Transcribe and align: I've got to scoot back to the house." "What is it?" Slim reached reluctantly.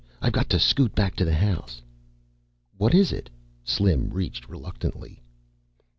I've 0.19 0.33
got 0.33 0.49
to 0.49 0.57
scoot 0.57 0.95
back 0.95 1.15
to 1.17 1.25
the 1.25 1.35
house." 1.35 1.79
"What 2.75 2.95
is 2.95 3.11
it?" 3.11 3.29
Slim 3.63 4.09
reached 4.09 4.49
reluctantly. 4.49 5.21